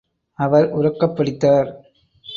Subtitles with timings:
[0.39, 1.69] அவர் உரக்கப் படித்தார்.